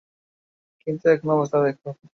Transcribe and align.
কিন্তু 0.87 1.05
এখন 1.13 1.27
অবস্থা 1.35 1.57
দেখো! 1.65 1.89